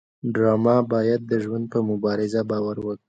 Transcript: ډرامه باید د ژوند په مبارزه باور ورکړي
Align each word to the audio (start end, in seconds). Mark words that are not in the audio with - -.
ډرامه 0.33 0.75
باید 0.91 1.21
د 1.31 1.33
ژوند 1.43 1.65
په 1.73 1.79
مبارزه 1.89 2.41
باور 2.49 2.77
ورکړي 2.81 2.99